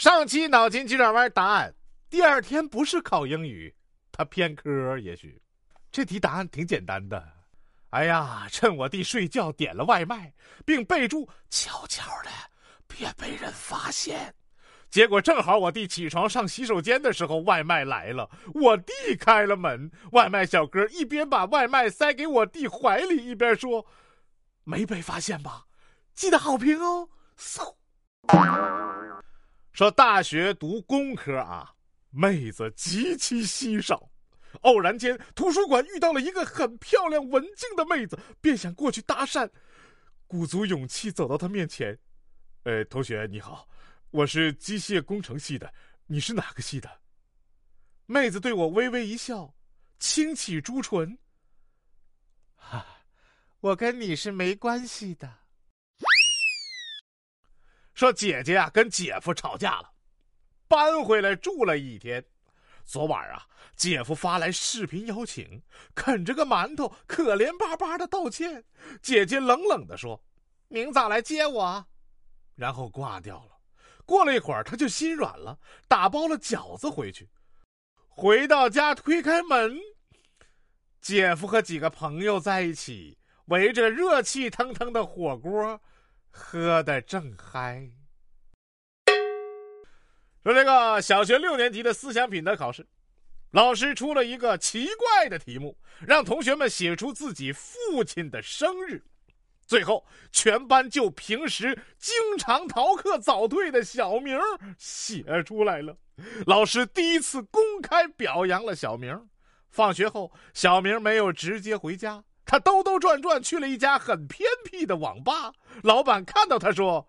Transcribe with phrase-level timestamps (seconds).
[0.00, 1.74] 上期脑筋急转弯答案，
[2.08, 3.70] 第二天不是考英语，
[4.10, 4.98] 他偏科。
[4.98, 5.38] 也许
[5.92, 7.22] 这题答案挺简单的。
[7.90, 10.32] 哎呀，趁我弟睡觉点了外卖，
[10.64, 12.30] 并备注悄悄的，
[12.86, 14.34] 别被人发现。
[14.88, 18.30] 结果正好我弟起床上洗手间的时候，外卖来了。
[18.54, 23.84] 我弟开了门，外卖小哥一边把外卖塞给我弟怀里，一边说
[24.64, 25.66] ：“没被发现吧？
[26.14, 27.74] 记得好评哦。”嗖。
[29.80, 31.74] 说大学读工科啊，
[32.10, 34.10] 妹子极其稀少。
[34.60, 39.48] 偶然间，图书馆遇到了一个很漂亮、文静的妹子，便想过去搭讪，
[40.26, 41.98] 鼓足勇气走到她面前
[42.64, 43.66] ：“呃，同学你好。”
[44.12, 45.72] 我是机械工程系的，
[46.04, 47.00] 你是哪个系的？
[48.04, 49.54] 妹子对我微微一笑，
[49.98, 51.16] 轻启朱唇。
[52.54, 52.84] 哈，
[53.60, 55.39] 我跟你是没关系的。
[58.00, 59.90] 说姐姐啊，跟姐夫吵架了，
[60.66, 62.24] 搬回来住了一天。
[62.86, 63.46] 昨晚啊，
[63.76, 65.62] 姐夫发来视频邀请，
[65.94, 68.64] 啃着个馒头，可怜巴巴的道歉。
[69.02, 70.24] 姐姐冷冷的说
[70.68, 71.84] ：“明早来接我。”
[72.56, 73.60] 然后挂掉了。
[74.06, 77.28] 过了一会儿，他就心软了，打包了饺子回去。
[78.08, 79.78] 回到家，推开门，
[81.02, 85.82] 姐夫和几个朋友在一起，围着热气腾腾的火锅，
[86.30, 87.90] 喝的正嗨。
[90.42, 92.86] 说这个小学六年级的思想品德考试，
[93.50, 99.04] 老师出了一个奇怪的题目，让同学们写出自己父亲的生日。
[99.66, 104.36] 最后，全班就平时经常逃课早退的小明
[104.78, 105.96] 写出来了。
[106.46, 109.28] 老师第一次公开表扬了小明。
[109.68, 115.52] 放学后，小明没有直接回家，他兜兜转转去了一家很偏僻的网吧。
[115.84, 117.06] 老板看到他说：“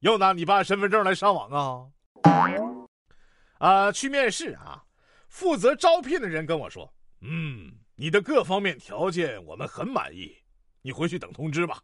[0.00, 1.88] 又拿你爸身份证来上网啊？”
[3.56, 4.84] 啊，去面试啊！
[5.28, 6.92] 负责招聘的人跟我说
[7.24, 10.36] ：“嗯，你的各方面条件我们很满意，
[10.82, 11.82] 你回去等通知吧。”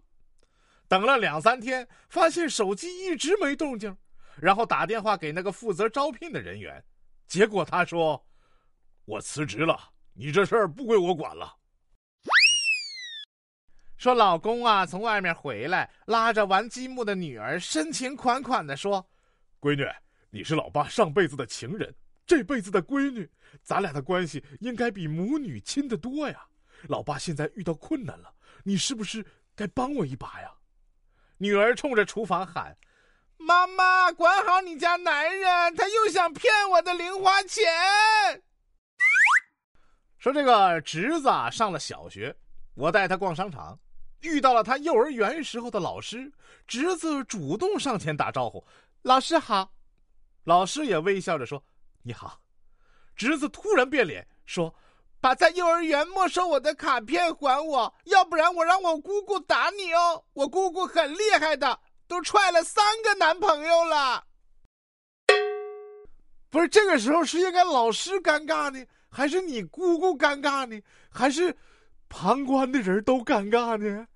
[0.87, 3.97] 等了两三天，发现手机一直没动静，
[4.37, 6.85] 然后打电话给那个负责招聘的人员，
[7.27, 8.23] 结果他说
[9.07, 9.81] ：“我辞职了，
[10.13, 11.55] 你这事儿不归我管了。”
[13.99, 19.05] 说老公啊，从外面回来，拉着玩积木的女儿，深情款款的说
[19.61, 19.85] ：“闺女，
[20.31, 21.93] 你是老爸上辈子的情人，
[22.25, 23.29] 这辈子的闺女，
[23.61, 26.47] 咱俩的关系应该比母女亲的多呀。
[26.85, 28.33] 老爸现在遇到困难了，
[28.63, 29.27] 你是不是
[29.57, 30.53] 该帮我一把呀？”
[31.37, 32.77] 女儿冲着厨房喊
[33.37, 37.65] ：“妈妈，管好你家男人，他又想骗我的零花钱。”
[40.19, 42.33] 说这个侄子啊，上了小学，
[42.75, 43.79] 我带他逛商场，
[44.21, 46.33] 遇到了他幼儿园时候的老师。
[46.67, 48.65] 侄子主动上前打招呼
[49.03, 49.73] ：“老师好。”
[50.45, 51.63] 老师也微笑着说
[52.03, 52.41] ：“你好。”
[53.17, 54.75] 侄子突然变脸说。
[55.21, 60.25] 把在幼儿园没收我的卡片还我，要不然我让我姑姑打你哦！
[60.33, 64.25] 我姑姑很厉害的，都踹了三个男朋友了。
[66.49, 70.81] 不是这个时候是应该老师尴尬呢，还是你姑姑尴尬呢，
[71.11, 71.53] 还是
[72.09, 74.09] 旁观的人都尴尬呢？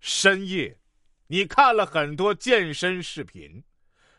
[0.00, 0.78] 深夜，
[1.26, 3.62] 你看了很多健身视频，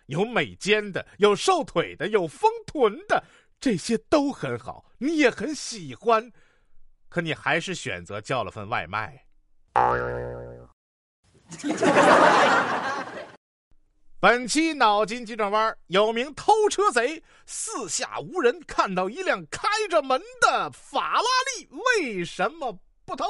[0.05, 3.23] 有美肩的，有瘦腿的，有丰臀的。
[3.59, 6.31] 这些都很好，你也很喜欢，
[7.09, 9.25] 可你还是选择叫了份外卖。
[14.21, 21.23] 本期脑筋急转弯，有名偷车贼四下无人，看到一辆开着门的法拉
[21.57, 23.25] 利，为什么不偷？